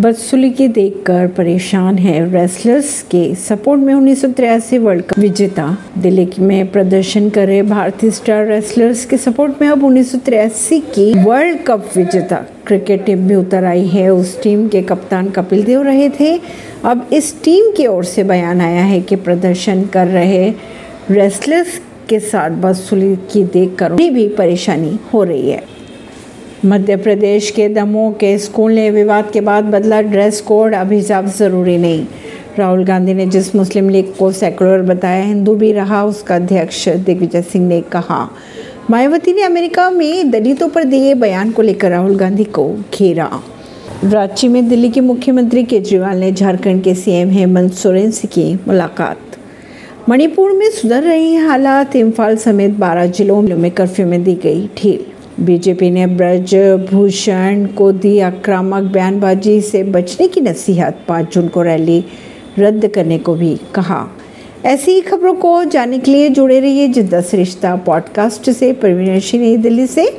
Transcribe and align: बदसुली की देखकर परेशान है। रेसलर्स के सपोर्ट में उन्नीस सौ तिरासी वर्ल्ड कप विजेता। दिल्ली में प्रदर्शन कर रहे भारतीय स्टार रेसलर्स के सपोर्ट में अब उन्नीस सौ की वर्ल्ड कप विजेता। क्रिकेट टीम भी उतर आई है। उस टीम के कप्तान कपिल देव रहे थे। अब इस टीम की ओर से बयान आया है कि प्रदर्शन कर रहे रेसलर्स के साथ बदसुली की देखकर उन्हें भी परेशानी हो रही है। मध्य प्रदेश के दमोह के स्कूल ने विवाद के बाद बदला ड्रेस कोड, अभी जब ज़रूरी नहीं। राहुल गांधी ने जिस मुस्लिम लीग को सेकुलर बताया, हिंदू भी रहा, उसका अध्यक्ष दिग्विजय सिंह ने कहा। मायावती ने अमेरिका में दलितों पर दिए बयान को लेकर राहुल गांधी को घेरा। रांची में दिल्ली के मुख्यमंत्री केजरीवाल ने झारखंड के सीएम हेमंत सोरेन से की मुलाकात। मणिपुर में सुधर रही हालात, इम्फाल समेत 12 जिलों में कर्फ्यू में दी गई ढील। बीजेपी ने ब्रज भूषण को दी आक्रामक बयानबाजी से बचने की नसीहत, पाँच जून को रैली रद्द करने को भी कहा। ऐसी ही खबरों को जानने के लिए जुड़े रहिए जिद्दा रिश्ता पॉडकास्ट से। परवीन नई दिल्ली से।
बदसुली 0.00 0.50
की 0.50 0.66
देखकर 0.68 1.26
परेशान 1.26 1.98
है। 1.98 2.32
रेसलर्स 2.32 3.00
के 3.02 3.34
सपोर्ट 3.34 3.80
में 3.80 3.92
उन्नीस 3.94 4.20
सौ 4.22 4.28
तिरासी 4.28 4.78
वर्ल्ड 4.78 5.04
कप 5.04 5.18
विजेता। 5.18 5.76
दिल्ली 5.98 6.28
में 6.38 6.70
प्रदर्शन 6.72 7.28
कर 7.30 7.46
रहे 7.46 7.62
भारतीय 7.62 8.10
स्टार 8.10 8.46
रेसलर्स 8.46 9.04
के 9.04 9.16
सपोर्ट 9.16 9.62
में 9.62 9.68
अब 9.68 9.84
उन्नीस 9.84 10.12
सौ 10.12 10.18
की 10.94 11.12
वर्ल्ड 11.24 11.58
कप 11.58 11.88
विजेता। 11.96 12.36
क्रिकेट 12.66 13.04
टीम 13.04 13.26
भी 13.28 13.34
उतर 13.34 13.64
आई 13.64 13.86
है। 13.86 14.08
उस 14.10 14.42
टीम 14.42 14.68
के 14.68 14.82
कप्तान 14.82 15.30
कपिल 15.30 15.62
देव 15.64 15.82
रहे 15.82 16.08
थे। 16.20 16.40
अब 16.84 17.08
इस 17.12 17.34
टीम 17.44 17.70
की 17.76 17.86
ओर 17.86 18.04
से 18.04 18.24
बयान 18.24 18.60
आया 18.60 18.82
है 18.82 19.00
कि 19.00 19.16
प्रदर्शन 19.16 19.84
कर 19.84 20.06
रहे 20.06 20.50
रेसलर्स 21.10 21.80
के 22.08 22.20
साथ 22.20 22.50
बदसुली 22.50 23.14
की 23.32 23.44
देखकर 23.44 23.92
उन्हें 23.92 24.12
भी 24.14 24.28
परेशानी 24.28 24.98
हो 25.14 25.24
रही 25.24 25.50
है। 25.50 25.75
मध्य 26.66 26.96
प्रदेश 26.96 27.50
के 27.50 27.68
दमोह 27.68 28.12
के 28.12 28.38
स्कूल 28.38 28.72
ने 28.72 28.90
विवाद 28.90 29.30
के 29.30 29.40
बाद 29.40 29.64
बदला 29.64 30.02
ड्रेस 30.02 30.40
कोड, 30.40 30.74
अभी 30.74 31.00
जब 31.00 31.26
ज़रूरी 31.26 31.78
नहीं। 31.78 32.06
राहुल 32.58 32.84
गांधी 32.84 33.14
ने 33.14 33.26
जिस 33.26 33.56
मुस्लिम 33.56 33.88
लीग 33.88 34.14
को 34.14 34.32
सेकुलर 34.32 34.82
बताया, 34.82 35.24
हिंदू 35.24 35.54
भी 35.54 35.72
रहा, 35.72 36.04
उसका 36.04 36.36
अध्यक्ष 36.36 36.88
दिग्विजय 36.88 37.42
सिंह 37.42 37.68
ने 37.68 37.80
कहा। 37.80 38.30
मायावती 38.90 39.32
ने 39.32 39.42
अमेरिका 39.42 39.90
में 39.90 40.30
दलितों 40.30 40.68
पर 40.68 40.84
दिए 40.84 41.14
बयान 41.14 41.50
को 41.50 41.62
लेकर 41.62 41.90
राहुल 41.90 42.16
गांधी 42.16 42.44
को 42.44 42.76
घेरा। 42.94 43.42
रांची 44.04 44.48
में 44.48 44.68
दिल्ली 44.68 44.90
के 44.90 45.00
मुख्यमंत्री 45.00 45.64
केजरीवाल 45.64 46.18
ने 46.18 46.32
झारखंड 46.32 46.82
के 46.82 46.94
सीएम 46.94 47.30
हेमंत 47.30 47.72
सोरेन 47.72 48.10
से 48.10 48.28
की 48.28 48.54
मुलाकात। 48.54 49.18
मणिपुर 50.08 50.52
में 50.52 50.70
सुधर 50.70 51.02
रही 51.02 51.34
हालात, 51.34 51.96
इम्फाल 51.96 52.36
समेत 52.36 52.70
12 52.70 53.06
जिलों 53.06 53.42
में 53.42 53.70
कर्फ्यू 53.70 54.06
में 54.06 54.24
दी 54.24 54.34
गई 54.34 54.66
ढील। 54.66 55.15
बीजेपी 55.40 55.90
ने 55.90 56.06
ब्रज 56.06 56.54
भूषण 56.90 57.66
को 57.66 57.92
दी 57.92 58.18
आक्रामक 58.18 58.82
बयानबाजी 58.82 59.60
से 59.60 59.82
बचने 59.82 60.28
की 60.28 60.40
नसीहत, 60.40 60.98
पाँच 61.08 61.34
जून 61.34 61.48
को 61.48 61.62
रैली 61.62 62.04
रद्द 62.58 62.86
करने 62.88 63.18
को 63.18 63.34
भी 63.34 63.60
कहा। 63.74 64.06
ऐसी 64.64 64.92
ही 64.92 65.00
खबरों 65.00 65.34
को 65.34 65.64
जानने 65.64 65.98
के 65.98 66.10
लिए 66.10 66.28
जुड़े 66.28 66.60
रहिए 66.60 66.88
जिद्दा 66.88 67.22
रिश्ता 67.34 67.76
पॉडकास्ट 67.76 68.50
से। 68.50 68.72
परवीन 68.72 69.20
नई 69.34 69.56
दिल्ली 69.56 69.86
से। 69.86 70.10